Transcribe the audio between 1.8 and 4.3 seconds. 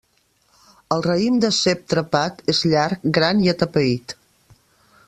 trepat és llarg, gran i atapeït.